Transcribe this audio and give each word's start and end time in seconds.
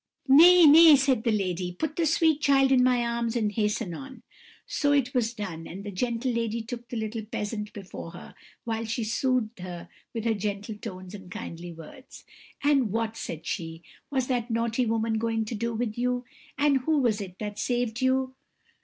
"'Nay, 0.27 0.65
nay,' 0.65 0.95
said 0.95 1.23
the 1.23 1.31
lady, 1.31 1.71
'put 1.73 1.95
the 1.95 2.07
sweet 2.07 2.41
child 2.41 2.71
in 2.71 2.83
my 2.83 3.05
arms 3.05 3.35
and 3.35 3.51
hasten 3.51 3.93
on.' 3.93 4.23
So 4.65 4.93
it 4.93 5.13
was 5.13 5.35
done, 5.35 5.67
and 5.67 5.83
the 5.83 5.91
gentle 5.91 6.31
lady 6.31 6.63
took 6.63 6.89
the 6.89 6.97
little 6.97 7.23
peasant 7.23 7.71
before 7.71 8.09
her, 8.13 8.33
whilst 8.65 8.93
she 8.93 9.03
soothed 9.03 9.59
her 9.59 9.89
with 10.11 10.25
her 10.25 10.33
gentle 10.33 10.73
tones 10.73 11.13
and 11.13 11.29
kindly 11.29 11.71
words. 11.71 12.25
"'And 12.63 12.91
what,' 12.91 13.15
said 13.15 13.45
she, 13.45 13.83
'was 14.09 14.25
that 14.25 14.49
naughty 14.49 14.87
woman 14.87 15.19
going 15.19 15.45
to 15.45 15.53
do 15.53 15.71
with 15.75 15.95
you? 15.99 16.25
and 16.57 16.77
who 16.77 16.97
was 16.97 17.21
it 17.21 17.37
that 17.37 17.59
saved 17.59 18.01
you?' 18.01 18.33